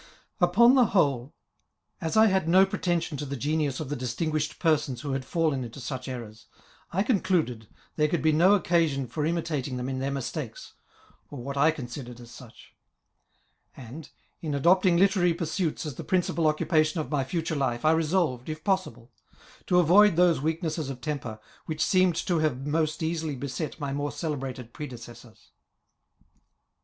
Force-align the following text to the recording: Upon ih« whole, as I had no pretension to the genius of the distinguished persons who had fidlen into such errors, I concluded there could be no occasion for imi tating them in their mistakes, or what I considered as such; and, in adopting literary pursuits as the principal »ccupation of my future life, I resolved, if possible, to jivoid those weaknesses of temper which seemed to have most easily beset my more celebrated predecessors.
Upon 0.39 0.79
ih« 0.79 0.87
whole, 0.93 1.35
as 2.01 2.17
I 2.17 2.25
had 2.25 2.49
no 2.49 2.65
pretension 2.65 3.17
to 3.19 3.25
the 3.27 3.35
genius 3.35 3.79
of 3.79 3.89
the 3.89 3.95
distinguished 3.95 4.57
persons 4.57 5.01
who 5.01 5.11
had 5.13 5.23
fidlen 5.23 5.63
into 5.63 5.79
such 5.79 6.07
errors, 6.07 6.47
I 6.91 7.03
concluded 7.03 7.67
there 7.97 8.07
could 8.07 8.23
be 8.23 8.31
no 8.31 8.55
occasion 8.55 9.05
for 9.07 9.23
imi 9.25 9.43
tating 9.43 9.77
them 9.77 9.87
in 9.87 9.99
their 9.99 10.09
mistakes, 10.09 10.73
or 11.29 11.43
what 11.43 11.55
I 11.55 11.69
considered 11.69 12.19
as 12.19 12.31
such; 12.31 12.73
and, 13.77 14.09
in 14.41 14.55
adopting 14.55 14.97
literary 14.97 15.35
pursuits 15.35 15.85
as 15.85 15.93
the 15.93 16.03
principal 16.03 16.51
»ccupation 16.51 16.95
of 16.97 17.11
my 17.11 17.23
future 17.23 17.53
life, 17.55 17.85
I 17.85 17.91
resolved, 17.91 18.49
if 18.49 18.63
possible, 18.63 19.11
to 19.67 19.75
jivoid 19.75 20.15
those 20.15 20.41
weaknesses 20.41 20.89
of 20.89 20.99
temper 20.99 21.39
which 21.67 21.85
seemed 21.85 22.15
to 22.15 22.39
have 22.39 22.65
most 22.65 23.03
easily 23.03 23.35
beset 23.35 23.79
my 23.79 23.93
more 23.93 24.11
celebrated 24.11 24.73
predecessors. 24.73 25.51